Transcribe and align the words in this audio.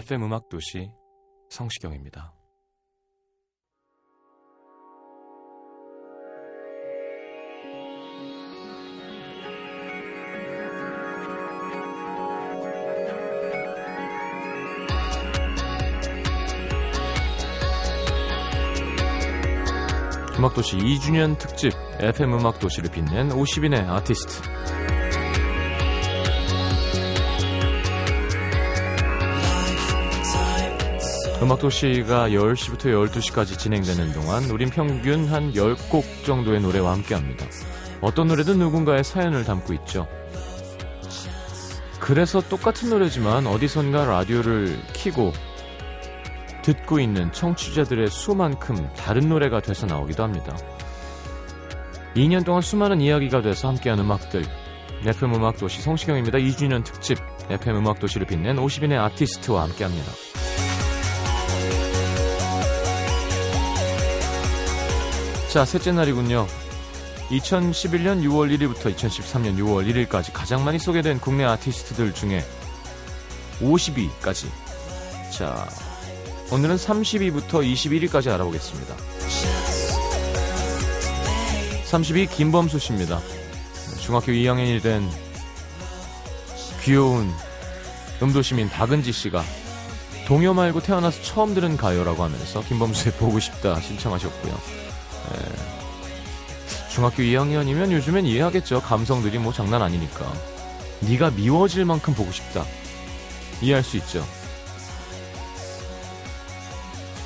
FM 0.00 0.22
음악 0.22 0.48
도시 0.48 0.90
성시경입니다. 1.50 2.32
음악도시 20.38 20.78
2주년 20.78 21.36
특집 21.36 21.72
FM 21.98 22.38
음악도시를 22.38 22.90
빛낸 22.90 23.28
50인의 23.28 23.86
아티스트 23.86 24.79
음악도시가 31.42 32.28
10시부터 32.28 32.84
12시까지 32.84 33.58
진행되는 33.58 34.12
동안 34.12 34.44
우린 34.50 34.68
평균 34.68 35.24
한 35.26 35.52
10곡 35.52 36.24
정도의 36.24 36.60
노래와 36.60 36.92
함께합니다. 36.92 37.46
어떤 38.02 38.28
노래든 38.28 38.58
누군가의 38.58 39.02
사연을 39.02 39.44
담고 39.44 39.72
있죠. 39.74 40.06
그래서 41.98 42.40
똑같은 42.42 42.90
노래지만 42.90 43.46
어디선가 43.46 44.04
라디오를 44.04 44.78
키고 44.92 45.32
듣고 46.62 47.00
있는 47.00 47.32
청취자들의 47.32 48.08
수만큼 48.08 48.92
다른 48.94 49.30
노래가 49.30 49.60
돼서 49.60 49.86
나오기도 49.86 50.22
합니다. 50.22 50.54
2년 52.16 52.44
동안 52.44 52.60
수많은 52.60 53.00
이야기가 53.00 53.40
돼서 53.40 53.68
함께한 53.68 53.98
음악들 53.98 54.44
FM 55.06 55.34
음악도시 55.36 55.80
성시경입니다. 55.80 56.36
2주년 56.36 56.84
특집 56.84 57.16
FM 57.48 57.76
음악도시를 57.78 58.26
빛낸 58.26 58.56
50인의 58.56 58.98
아티스트와 58.98 59.62
함께합니다. 59.62 60.29
자, 65.50 65.64
셋째 65.64 65.90
날이군요. 65.90 66.46
2011년 67.30 68.22
6월 68.22 68.56
1일부터 68.56 68.94
2013년 68.94 69.58
6월 69.58 69.84
1일까지 70.06 70.32
가장 70.32 70.64
많이 70.64 70.78
소개된 70.78 71.18
국내 71.18 71.42
아티스트들 71.42 72.14
중에 72.14 72.44
50위까지. 73.60 74.46
자, 75.36 75.68
오늘은 76.52 76.76
30위부터 76.76 77.64
21위까지 77.64 78.28
알아보겠습니다. 78.28 78.94
30위 81.90 82.30
김범수 82.30 82.78
씨입니다. 82.78 83.20
중학교 83.98 84.30
2학년이 84.30 84.80
된 84.80 85.10
귀여운 86.84 87.28
음도시민 88.22 88.68
박은지 88.68 89.10
씨가 89.10 89.42
동요 90.28 90.54
말고 90.54 90.80
태어나서 90.80 91.20
처음 91.22 91.54
들은 91.54 91.76
가요라고 91.76 92.22
하면서 92.22 92.62
김범수의 92.62 93.14
보고 93.14 93.40
싶다 93.40 93.80
신청하셨고요. 93.80 94.89
예. 95.34 96.88
중학교 96.90 97.22
2학년이면 97.22 97.92
요즘엔 97.92 98.26
이해하겠죠. 98.26 98.82
감성들이 98.82 99.38
뭐 99.38 99.52
장난 99.52 99.82
아니니까. 99.82 100.32
네가 101.00 101.30
미워질 101.30 101.84
만큼 101.84 102.14
보고 102.14 102.30
싶다. 102.32 102.64
이해할 103.62 103.82
수 103.82 103.96
있죠. 103.98 104.26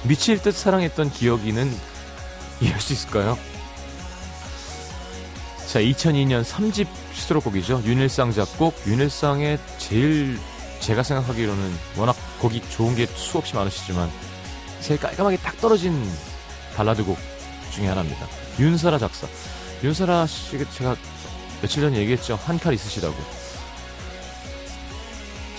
미칠 0.05 0.41
듯 0.41 0.55
사랑했던 0.55 1.11
기억이는 1.11 1.75
이해할 2.61 2.81
수 2.81 2.93
있을까요? 2.93 3.39
자, 5.67 5.81
2002년 5.81 6.45
3집 6.45 6.87
수록곡이죠. 7.15 7.83
윤일상 7.85 8.33
작곡, 8.33 8.75
윤일상의 8.87 9.59
제일 9.79 10.39
제가 10.81 11.03
생각하기로는 11.03 11.75
워낙 11.97 12.15
곡이 12.41 12.63
좋은 12.69 12.95
게 12.95 13.07
수없이 13.07 13.57
많으시지만 13.57 14.11
제일 14.81 15.01
깔끔하게 15.01 15.39
딱 15.39 15.59
떨어진 15.59 16.07
발라드 16.77 17.05
곡 17.05 17.17
중에 17.75 17.89
하나입니다. 17.89 18.27
윤사라 18.59 18.99
작사. 18.99 19.27
윤사라 19.83 20.27
씨가 20.27 20.71
제가 20.71 20.97
며칠 21.61 21.83
전에 21.83 21.99
얘기했죠. 21.99 22.37
한 22.45 22.59
칼 22.59 22.75
있으시다고. 22.75 23.15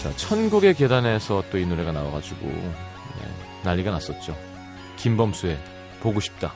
자, 0.02 0.16
천국의 0.18 0.76
계단에서 0.76 1.44
또 1.52 1.58
이 1.58 1.66
노래가 1.66 1.92
나와가지고 1.92 2.46
네, 2.48 3.32
난리가 3.64 3.92
났었죠. 3.92 4.36
김범수의 4.98 5.58
보고 6.02 6.20
싶다. 6.20 6.54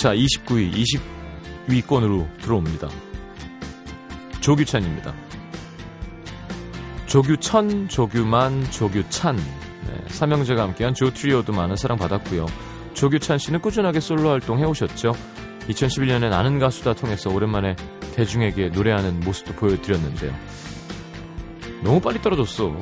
자, 0.00 0.14
29위, 0.14 0.82
20위권으로 1.68 2.26
들어옵니다. 2.38 2.88
조규찬입니다. 4.40 5.12
조규천, 7.04 7.88
조규만, 7.88 8.70
조규찬. 8.70 9.36
네, 9.36 10.04
삼형제가 10.06 10.62
함께한 10.62 10.94
조트리오도 10.94 11.52
많은 11.52 11.76
사랑받았고요. 11.76 12.46
조규찬 12.94 13.36
씨는 13.36 13.60
꾸준하게 13.60 14.00
솔로 14.00 14.30
활동해 14.30 14.64
오셨죠. 14.64 15.12
2011년엔 15.68 16.32
아는 16.32 16.58
가수다 16.58 16.94
통해서 16.94 17.28
오랜만에 17.28 17.76
대중에게 18.14 18.70
노래하는 18.70 19.20
모습도 19.20 19.52
보여드렸는데요. 19.52 20.34
너무 21.84 22.00
빨리 22.00 22.22
떨어졌어. 22.22 22.74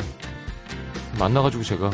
만나가지고 1.19 1.65
제가 1.65 1.91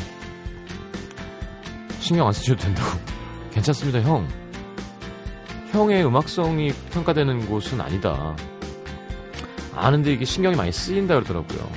신경 2.00 2.26
안 2.26 2.34
쓰셔도 2.34 2.62
된다고. 2.62 3.00
괜찮습니다, 3.52 4.02
형. 4.02 4.43
형의 5.74 6.06
음악성이 6.06 6.72
평가되는 6.92 7.46
곳은 7.46 7.80
아니다. 7.80 8.36
아는데 9.74 10.12
이게 10.12 10.24
신경이 10.24 10.54
많이 10.54 10.70
쓰인다 10.70 11.14
그러더라고요. 11.14 11.68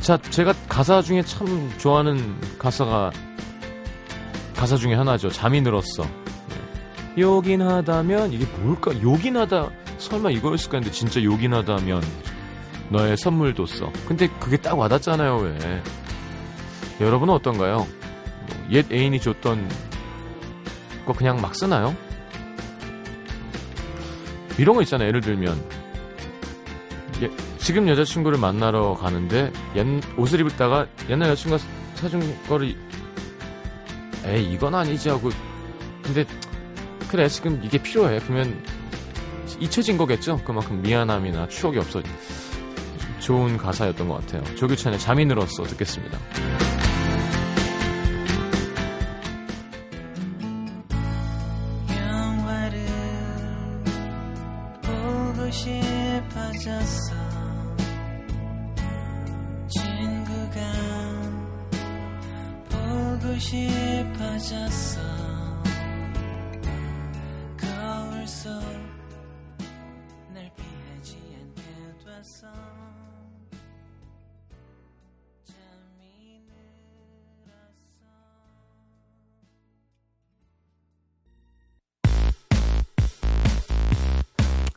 자, 0.00 0.16
제가 0.16 0.54
가사 0.66 1.02
중에 1.02 1.20
참 1.20 1.70
좋아하는 1.76 2.40
가사가 2.58 3.10
가사 4.56 4.78
중에 4.78 4.94
하나죠. 4.94 5.28
잠이 5.28 5.60
늘었어. 5.60 6.04
네. 6.04 7.20
요긴 7.20 7.60
하다면 7.60 8.32
이게 8.32 8.46
뭘까? 8.60 8.90
요긴 9.02 9.36
하다. 9.36 9.68
설마 9.98 10.30
이거였을까 10.30 10.78
했는데 10.78 10.90
진짜 10.90 11.22
요긴 11.22 11.52
하다면 11.52 12.02
너의 12.88 13.18
선물도 13.18 13.66
써. 13.66 13.92
근데 14.08 14.26
그게 14.40 14.56
딱 14.56 14.78
와닿잖아요. 14.78 15.36
왜? 15.36 15.82
여러분은 17.02 17.34
어떤가요? 17.34 17.86
뭐옛 18.70 18.90
애인이 18.90 19.20
줬던 19.20 19.68
거 21.04 21.12
그냥 21.12 21.40
막 21.40 21.54
쓰나요? 21.54 21.94
이런 24.58 24.76
거 24.76 24.82
있잖아요. 24.82 25.08
예를 25.08 25.20
들면. 25.20 25.62
예, 27.22 27.30
지금 27.58 27.88
여자친구를 27.88 28.38
만나러 28.38 28.94
가는데 28.94 29.52
옛 29.76 29.86
옷을 30.16 30.40
입었다가 30.40 30.86
옛날 31.08 31.30
여자친구가 31.30 31.62
사준 31.94 32.36
거를 32.48 32.76
에이 34.24 34.52
이건 34.52 34.74
아니지 34.74 35.08
하고. 35.08 35.30
근데 36.02 36.24
그래 37.08 37.28
지금 37.28 37.60
이게 37.62 37.78
필요해. 37.78 38.20
그러면 38.20 38.62
잊혀진 39.60 39.96
거겠죠? 39.96 40.40
그만큼 40.44 40.82
미안함이나 40.82 41.48
추억이 41.48 41.78
없어 41.78 42.02
좋은 43.20 43.56
가사였던 43.56 44.08
것 44.08 44.20
같아요. 44.20 44.42
조규찬의 44.56 44.98
잠이 44.98 45.24
늘었어. 45.24 45.62
듣겠습니다 45.64 46.18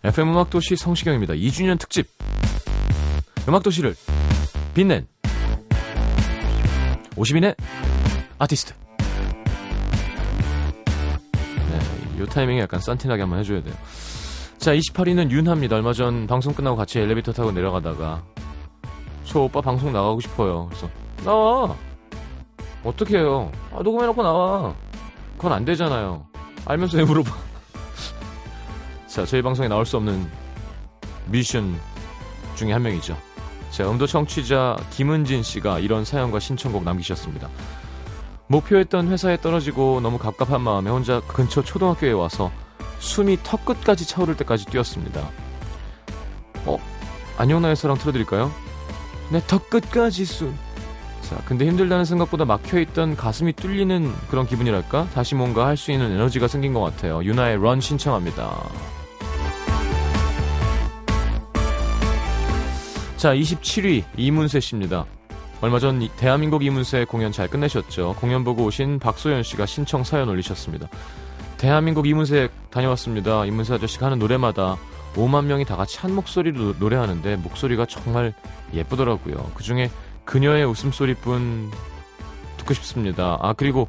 FM 0.04 0.30
음악도시 0.30 0.78
성시경입니다. 0.78 1.34
2주년 1.34 1.78
특집. 1.78 2.08
음악도시를 3.46 3.96
빛낸 4.74 5.06
50인의 7.18 7.58
아티스트 8.38 8.87
네, 12.18 12.24
이 12.24 12.26
타이밍에 12.26 12.62
약간 12.62 12.80
산티나게 12.80 13.22
한번 13.22 13.40
해줘야 13.40 13.62
돼요. 13.62 13.74
자 14.58 14.74
28위는 14.74 15.30
윤하입니다. 15.30 15.76
얼마 15.76 15.94
전 15.94 16.26
방송 16.28 16.54
끝나고 16.54 16.76
같이 16.76 17.00
엘리베이터 17.00 17.32
타고 17.32 17.52
내려가다가 17.52 18.24
저 19.24 19.42
오빠 19.42 19.62
방송 19.62 19.94
나가고 19.94 20.20
싶어요. 20.20 20.68
그래서 20.68 20.90
나와. 21.24 21.76
어떻게 22.84 23.18
해요? 23.18 23.52
아, 23.72 23.82
녹음해놓고 23.82 24.24
나와. 24.24 24.74
그건 25.38 25.54
안 25.54 25.66
되잖아요. 25.66 26.26
알면서 26.66 26.98
왜 26.98 27.04
물어봐. 27.06 27.30
자 29.08 29.26
저희 29.26 29.42
방송에 29.42 29.68
나올 29.68 29.86
수 29.86 29.98
없는 29.98 30.28
뮤지션 31.28 31.80
중에 32.56 32.72
한 32.74 32.82
명이죠. 32.82 33.16
자, 33.70 33.88
음도 33.90 34.08
청취자 34.08 34.78
김은진 34.92 35.44
씨가 35.44 35.80
이런 35.80 36.04
사연과 36.04 36.40
신청곡 36.40 36.84
남기셨습니다. 36.84 37.48
목표했던 38.48 39.10
회사에 39.10 39.38
떨어지고 39.38 40.00
너무 40.02 40.18
갑갑한 40.18 40.62
마음에 40.62 40.90
혼자 40.90 41.22
근처 41.28 41.62
초등학교에 41.64 42.12
와서 42.12 42.52
숨이 43.00 43.40
턱끝까지 43.44 44.08
차오를 44.08 44.38
때까지 44.38 44.66
뛰었습니다. 44.68 45.22
어? 46.66 46.78
안녕나의 47.38 47.76
사랑 47.76 47.98
틀어드릴까요? 47.98 48.52
내 49.32 49.42
턱끝까지 49.46 50.26
숨. 50.26 50.58
자, 51.22 51.36
근데 51.46 51.68
힘들다는 51.68 52.06
생각보다 52.06 52.46
막혀있던 52.46 53.18
가슴이 53.18 53.52
뚫리는 53.54 54.12
그런 54.30 54.48
기분이랄까? 54.48 55.10
다시 55.14 55.36
뭔가 55.36 55.68
할 55.68 55.76
수 55.76 55.92
있는 55.92 56.12
에너지가 56.12 56.48
생긴 56.48 56.74
것 56.74 56.80
같아요. 56.82 57.22
유나의 57.24 57.58
런 57.62 57.82
신청합니다. 57.82 58.70
자, 63.18 63.34
27위 63.34 64.04
이문세 64.16 64.60
씨입니다. 64.62 65.06
얼마 65.62 65.80
전 65.80 66.02
이- 66.02 66.10
대한민국 66.18 66.64
이문세 66.64 67.06
공연 67.06 67.32
잘 67.32 67.48
끝내셨죠. 67.48 68.16
공연 68.20 68.44
보고 68.44 68.64
오신 68.66 69.00
박소연 69.00 69.44
씨가 69.44 69.66
신청 69.66 70.04
사연 70.04 70.30
올리셨습니다. 70.30 70.88
대한민국 71.58 72.08
이문세 72.08 72.50
다녀왔습니다. 72.70 73.46
이문세 73.46 73.74
아저씨가 73.76 74.06
하는 74.08 74.20
노래마다 74.20 74.78
5만 75.16 75.46
명이 75.46 75.66
다 75.66 75.76
같이 75.76 75.98
한 76.00 76.14
목소리로 76.14 76.60
노- 76.60 76.76
노래하는데 76.78 77.38
목소리가 77.38 77.88
정말 77.88 78.34
예쁘더라고요. 78.74 79.52
그 79.56 79.64
중에 79.64 79.90
그녀의 80.26 80.66
웃음소리뿐 80.66 81.72
듣고 82.58 82.74
싶습니다. 82.76 83.38
아, 83.42 83.54
그리고 83.54 83.88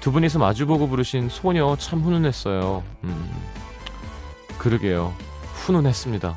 두 0.00 0.12
분이서 0.12 0.38
마주보고 0.38 0.88
부르신 0.88 1.30
소녀 1.30 1.74
참 1.76 2.00
훈훈했어요. 2.00 2.82
음, 3.04 3.30
그러게요. 4.58 5.14
훈훈했습니다. 5.54 6.34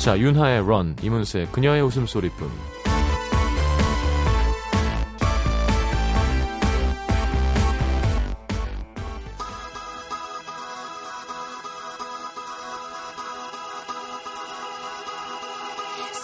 자, 0.00 0.18
윤하의 0.18 0.66
런, 0.66 0.96
이문세, 1.02 1.48
그녀의 1.52 1.82
웃음소리뿐. 1.82 2.48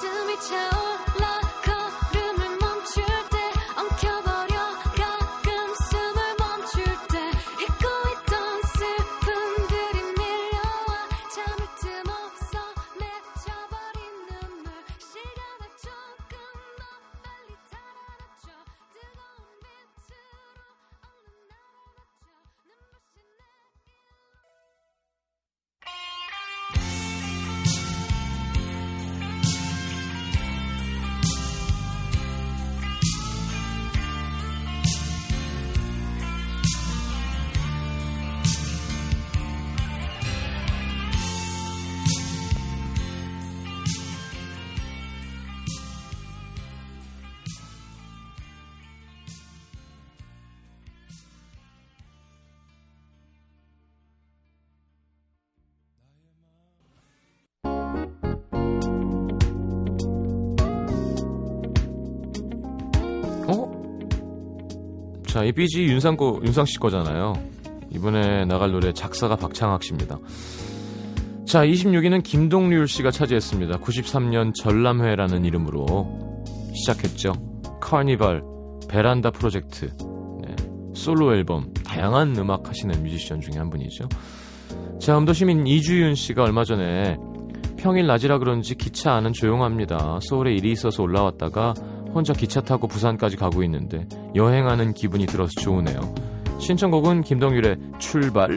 숨이 0.00 0.40
차올 0.40 0.95
자, 65.36 65.44
이 65.44 65.52
삐지 65.52 65.84
윤상 65.84 66.16
거, 66.16 66.40
윤상 66.42 66.64
씨 66.64 66.78
거잖아요. 66.78 67.34
이번에 67.90 68.46
나갈 68.46 68.72
노래 68.72 68.94
작사가 68.94 69.36
박창학 69.36 69.82
씨입니다. 69.82 70.18
자, 71.44 71.62
26위는 71.62 72.22
김동률 72.22 72.88
씨가 72.88 73.10
차지했습니다. 73.10 73.80
93년 73.80 74.54
전람회라는 74.54 75.44
이름으로 75.44 76.42
시작했죠. 76.74 77.34
카니발, 77.82 78.42
베란다 78.88 79.30
프로젝트, 79.30 79.94
네, 80.40 80.56
솔로 80.94 81.34
앨범, 81.34 81.70
다양한 81.84 82.34
음악 82.38 82.70
하시는 82.70 83.02
뮤지션 83.02 83.38
중에 83.38 83.58
한 83.58 83.68
분이죠. 83.68 84.08
자, 84.98 85.18
음도 85.18 85.34
시민 85.34 85.66
이주윤 85.66 86.14
씨가 86.14 86.44
얼마 86.44 86.64
전에 86.64 87.18
평일 87.76 88.06
낮이라 88.06 88.38
그런지 88.38 88.74
기차 88.74 89.12
안은 89.12 89.34
조용합니다. 89.34 90.18
서울에 90.22 90.54
일이 90.54 90.72
있어서 90.72 91.02
올라왔다가 91.02 91.74
혼자 92.16 92.32
기차 92.32 92.62
타고 92.62 92.88
부산까지 92.88 93.36
가고 93.36 93.62
있는데 93.64 94.08
여행하는 94.34 94.94
기분이 94.94 95.26
들어서 95.26 95.52
좋으네요. 95.60 96.14
신청곡은 96.58 97.22
김동률의 97.22 97.76
출발 97.98 98.48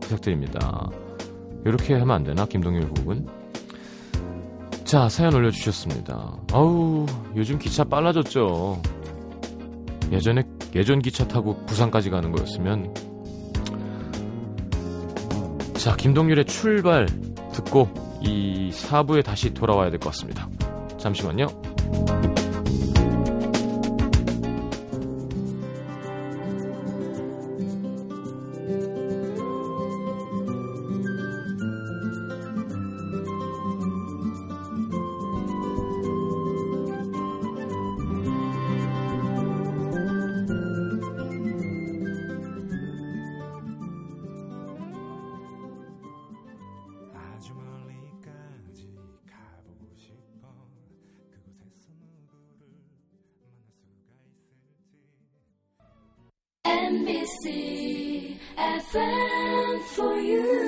부탁드립니다. 0.00 0.88
이렇게 1.66 1.94
하면 1.94 2.10
안 2.12 2.22
되나 2.22 2.46
김동률 2.46 2.88
곡은? 2.90 3.26
자 4.84 5.08
사연 5.08 5.34
올려주셨습니다. 5.34 6.36
아우 6.52 7.04
요즘 7.34 7.58
기차 7.58 7.82
빨라졌죠. 7.82 8.80
예전에 10.12 10.44
예전 10.76 11.00
기차 11.00 11.26
타고 11.26 11.56
부산까지 11.66 12.10
가는 12.10 12.30
거였으면 12.30 12.94
자 15.74 15.96
김동률의 15.96 16.44
출발 16.44 17.06
듣고 17.52 17.88
이 18.22 18.70
4부에 18.72 19.24
다시 19.24 19.52
돌아와야 19.52 19.90
될 19.90 19.98
것 19.98 20.10
같습니다. 20.10 20.48
잠시만요. 20.96 21.46
MBC 56.98 58.36
FM 58.56 59.80
for 59.94 60.18
you. 60.18 60.67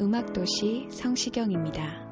음악도시 0.00 0.86
성시경입니다. 0.92 2.06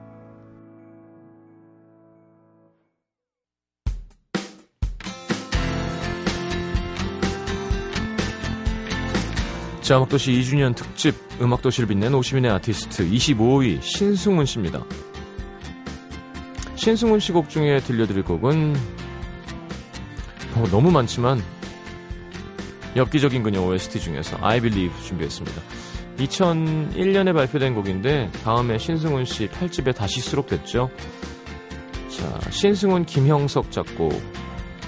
자, 9.82 9.98
음악도시 9.98 10.32
2주년 10.32 10.74
특집 10.74 11.14
음악도시를 11.40 11.86
빛낸 11.88 12.10
50인의 12.10 12.52
아티스트 12.54 13.08
25위 13.08 13.80
신승훈 13.80 14.44
씨입니다. 14.44 14.84
신승훈 16.74 17.20
씨 17.20 17.32
곡 17.32 17.48
중에 17.48 17.78
들려드릴 17.78 18.24
곡은 18.24 18.74
어, 20.56 20.64
너무 20.72 20.90
많지만 20.90 21.40
엽기적인 22.96 23.44
그녀 23.44 23.62
OST 23.62 24.00
중에서 24.00 24.38
I 24.40 24.60
Believe 24.60 24.92
준비했습니다. 25.04 25.75
2001년에 26.18 27.34
발표된 27.34 27.74
곡인데 27.74 28.30
다음에 28.42 28.78
신승훈 28.78 29.24
씨 29.24 29.48
8집에 29.48 29.94
다시 29.94 30.20
수록됐죠. 30.20 30.90
자, 32.08 32.50
신승훈 32.50 33.04
김형석 33.04 33.70
작곡 33.70 34.12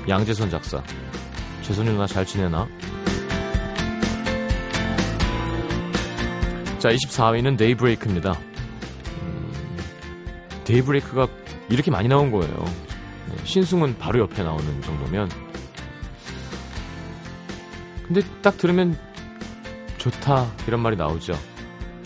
양재선 0.09 0.51
작사 0.51 0.83
재선이 1.63 1.91
누나 1.91 2.07
잘 2.07 2.25
지내나? 2.25 2.67
자, 6.79 6.91
24위는 6.91 7.59
데이브레이크입니다. 7.59 8.33
음, 9.21 9.53
데이브레이크가 10.65 11.29
이렇게 11.69 11.91
많이 11.91 12.09
나온 12.09 12.31
거예요. 12.31 12.65
네, 13.29 13.37
신승은 13.45 13.99
바로 13.99 14.21
옆에 14.21 14.43
나오는 14.43 14.81
정도면. 14.83 15.29
근데 18.07 18.23
딱 18.41 18.57
들으면 18.57 18.97
좋다 19.99 20.51
이런 20.67 20.81
말이 20.81 20.97
나오죠. 20.97 21.35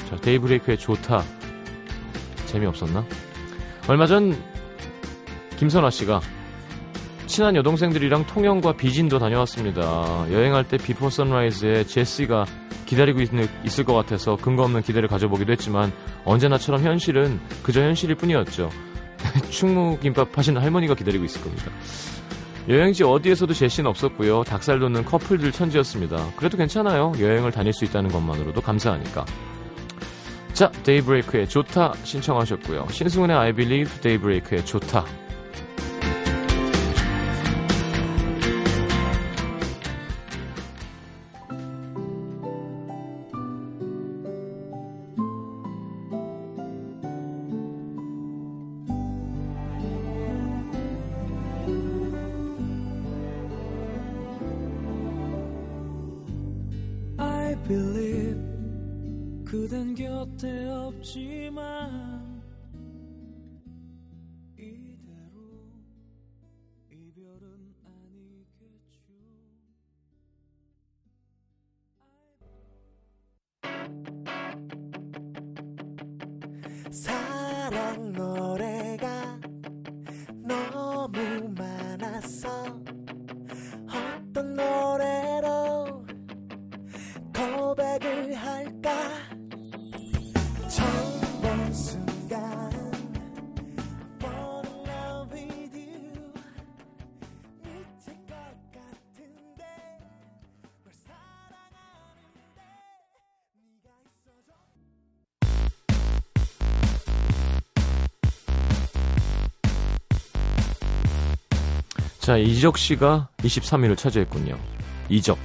자, 0.08 0.16
데이브레이크의 0.16 0.78
좋다 0.78 1.22
재미없었나? 2.46 3.04
얼마 3.88 4.06
전 4.06 4.36
김선화 5.56 5.90
씨가 5.90 6.20
친한 7.26 7.56
여동생들이랑 7.56 8.26
통영과 8.26 8.72
비진도 8.72 9.18
다녀왔습니다. 9.18 10.26
여행할 10.30 10.68
때 10.68 10.76
Before 10.76 11.08
Sunrise에 11.08 11.84
제시가 11.84 12.44
기다리고 12.84 13.22
있, 13.22 13.30
있을 13.64 13.84
것 13.84 13.94
같아서 13.94 14.36
근거 14.36 14.64
없는 14.64 14.82
기대를 14.82 15.08
가져보기도 15.08 15.50
했지만 15.52 15.92
언제나처럼 16.24 16.82
현실은 16.82 17.40
그저 17.62 17.80
현실일 17.80 18.16
뿐이었죠. 18.16 18.70
충무김밥 19.50 20.36
하시는 20.36 20.60
할머니가 20.60 20.94
기다리고 20.94 21.24
있을 21.24 21.40
겁니다. 21.40 21.70
여행지 22.68 23.02
어디에서도 23.02 23.52
제시는 23.52 23.90
없었고요. 23.90 24.44
닭살 24.44 24.78
돋는 24.78 25.04
커플들 25.04 25.50
천지였습니다. 25.50 26.32
그래도 26.36 26.56
괜찮아요. 26.56 27.12
여행을 27.18 27.50
다닐 27.50 27.72
수 27.72 27.84
있다는 27.84 28.10
것만으로도 28.10 28.60
감사하니까. 28.60 29.24
자, 30.52 30.70
데이브레이크의 30.84 31.48
좋다 31.48 31.94
신청하셨고요. 32.04 32.86
신승훈의 32.90 33.36
I 33.36 33.52
Believe, 33.52 34.00
데이브레이크의 34.00 34.64
좋다. 34.64 35.04
사랑 76.92 78.12
노 78.12 78.31
자, 112.22 112.36
이적 112.36 112.78
씨가 112.78 113.30
23위를 113.38 113.96
차지했군요. 113.96 114.56
이적. 115.08 115.36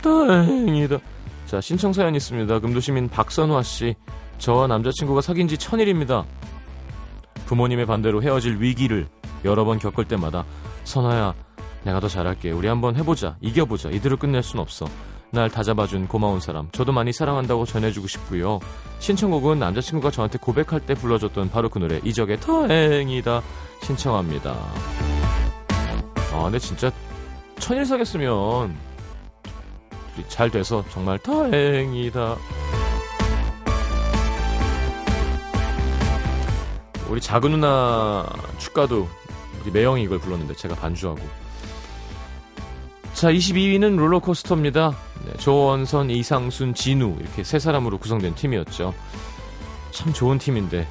다행이다. 0.00 0.98
자, 1.46 1.60
신청 1.60 1.92
사연 1.92 2.14
있습니다. 2.14 2.60
금도시민 2.60 3.08
박선화 3.08 3.64
씨. 3.64 3.96
저와 4.38 4.68
남자친구가 4.68 5.20
사귄 5.20 5.48
지 5.48 5.58
천일입니다. 5.58 6.24
부모님의 7.46 7.86
반대로 7.86 8.22
헤어질 8.22 8.60
위기를 8.60 9.08
여러 9.44 9.64
번 9.64 9.80
겪을 9.80 10.04
때마다 10.04 10.44
선화야, 10.84 11.34
내가 11.82 11.98
더 11.98 12.06
잘할게. 12.06 12.52
우리 12.52 12.68
한번 12.68 12.94
해보자. 12.94 13.36
이겨보자. 13.40 13.90
이대로 13.90 14.16
끝낼 14.16 14.44
순 14.44 14.60
없어. 14.60 14.86
날 15.30 15.50
다잡아준 15.50 16.06
고마운 16.08 16.40
사람. 16.40 16.68
저도 16.70 16.92
많이 16.92 17.12
사랑한다고 17.12 17.64
전해주고 17.64 18.06
싶고요. 18.06 18.60
신청곡은 19.00 19.58
남자친구가 19.58 20.10
저한테 20.10 20.38
고백할 20.38 20.80
때 20.80 20.94
불러줬던 20.94 21.50
바로 21.50 21.68
그 21.68 21.78
노래 21.78 22.00
이적의 22.04 22.40
다행이다 22.40 23.42
신청합니다. 23.82 24.56
아 26.32 26.42
근데 26.44 26.58
진짜 26.58 26.90
천일 27.58 27.84
사겠으면 27.84 28.76
잘 30.28 30.50
돼서 30.50 30.84
정말 30.90 31.18
다행이다. 31.18 32.36
우리 37.08 37.20
작은 37.20 37.50
누나 37.50 38.26
축가도 38.58 39.08
우리 39.62 39.70
매형이 39.70 40.02
이걸 40.02 40.18
불렀는데 40.18 40.54
제가 40.54 40.74
반주하고 40.74 41.20
자, 43.24 43.32
22위는 43.32 43.96
롤러코스터입니다. 43.96 44.94
네, 45.24 45.32
조원선, 45.38 46.10
이상순, 46.10 46.74
진우 46.74 47.16
이렇게 47.18 47.42
세 47.42 47.58
사람으로 47.58 47.96
구성된 47.96 48.34
팀이었죠. 48.34 48.92
참 49.92 50.12
좋은 50.12 50.36
팀인데 50.36 50.86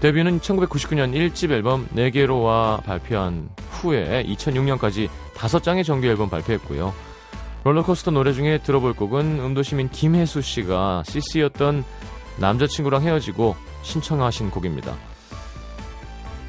데뷔는 0.00 0.40
1999년 0.40 1.12
1집 1.12 1.50
앨범 1.50 1.86
4개로와 1.88 2.82
발표한 2.84 3.50
후에 3.72 4.24
2006년까지 4.24 5.10
5장의 5.34 5.84
정규 5.84 6.06
앨범 6.06 6.30
발표했고요. 6.30 6.94
롤러코스터 7.64 8.10
노래 8.10 8.32
중에 8.32 8.56
들어볼 8.62 8.94
곡은 8.94 9.38
음도시민 9.38 9.90
김혜수 9.90 10.40
씨가 10.40 11.02
CC였던 11.04 11.84
남자친구랑 12.38 13.02
헤어지고 13.02 13.54
신청하신 13.82 14.50
곡입니다. 14.50 14.96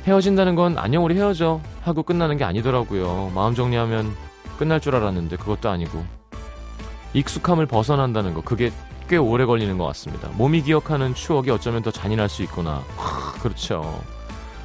헤어진다는 0.05 0.55
건 0.55 0.77
안녕 0.77 1.03
우리 1.03 1.15
헤어져 1.15 1.59
하고 1.81 2.03
끝나는 2.03 2.37
게 2.37 2.45
아니더라고요. 2.45 3.33
마음 3.35 3.55
정리하면 3.55 4.22
끝날 4.57 4.79
줄 4.79 4.95
알았는데 4.95 5.37
그것도 5.37 5.69
아니고 5.69 6.05
익숙함을 7.13 7.65
벗어난다는 7.65 8.33
거 8.33 8.41
그게 8.41 8.71
꽤 9.07 9.17
오래 9.17 9.45
걸리는 9.45 9.77
것 9.77 9.85
같습니다. 9.87 10.29
몸이 10.29 10.63
기억하는 10.63 11.13
추억이 11.13 11.49
어쩌면 11.51 11.83
더 11.83 11.91
잔인할 11.91 12.29
수 12.29 12.41
있구나. 12.43 12.83
하, 12.97 13.33
그렇죠. 13.41 14.01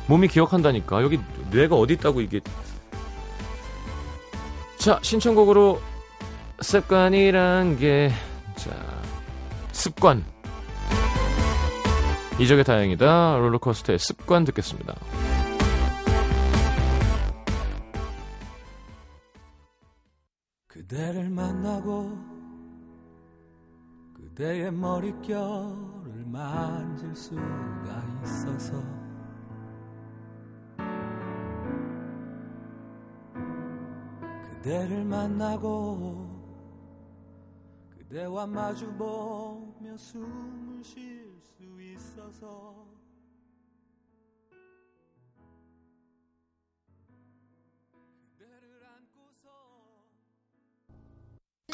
몸이 0.07 0.29
기억한다니까 0.29 1.03
여기 1.03 1.21
뇌가 1.51 1.77
어디 1.77 1.95
있다고 1.95 2.21
이게 2.21 2.41
자 4.79 4.99
신청곡으로 5.03 5.81
습관이란 6.61 7.79
게 7.79 8.13
자 8.59 8.71
습관 9.73 10.25
이적의 12.41 12.65
다행이다 12.65 13.37
롤러코스터의 13.39 13.99
습관 13.99 14.45
듣겠습니다. 14.45 14.95
그대를 20.89 21.29
만나고 21.29 22.17
그대의 24.15 24.73
머릿결을 24.73 26.25
만질 26.25 27.15
수가 27.15 28.23
있어서 28.25 28.83
그대를 34.51 35.05
만나고 35.05 36.27
그대와 37.91 38.47
마주보며 38.47 39.95
숨을 39.95 40.83
쉴 40.83 41.39
수 41.43 41.83
있어서 41.83 42.87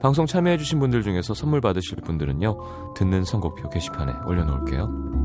방송 0.00 0.26
참여해주신 0.26 0.78
분들 0.78 1.02
중에서 1.02 1.34
선물 1.34 1.60
받으실 1.60 1.96
분들은요, 2.02 2.94
듣는 2.94 3.24
선곡표 3.24 3.70
게시판에 3.70 4.12
올려놓을게요. 4.26 5.16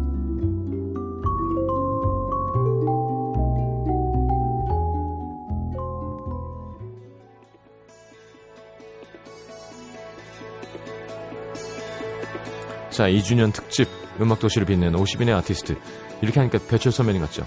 자, 12.90 13.08
2주년 13.08 13.54
특집 13.54 13.88
음악도시를 14.20 14.68
빛내는 14.68 15.00
50인의 15.00 15.36
아티스트. 15.38 15.78
이렇게 16.22 16.40
하니까 16.40 16.60
배철 16.70 16.92
선배님 16.92 17.22
같죠? 17.22 17.46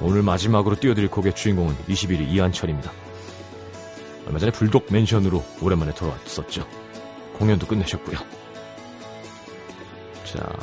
오늘 0.00 0.22
마지막으로 0.22 0.76
띄워드릴 0.76 1.10
곡의 1.10 1.34
주인공은 1.34 1.74
21위 1.88 2.28
이한철입니다. 2.28 2.90
얼마 4.26 4.38
전에 4.38 4.50
불독 4.52 4.86
맨션으로 4.90 5.44
오랜만에 5.60 5.92
돌아왔었죠. 5.94 6.66
공연도 7.34 7.66
끝내셨고요. 7.66 8.18
자, 10.24 10.56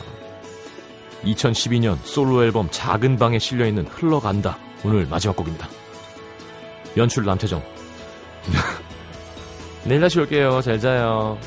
2012년 1.24 1.98
솔로 2.04 2.44
앨범 2.44 2.68
작은 2.72 3.18
방에 3.18 3.40
실려있는 3.40 3.88
흘러간다. 3.88 4.58
오늘 4.84 5.06
마지막 5.06 5.36
곡입니다. 5.36 5.70
연출 6.98 7.26
남태정. 7.26 7.62
내일 9.86 10.02
다시 10.02 10.20
올게요. 10.20 10.62
잘 10.62 10.80
자요. 10.80 11.38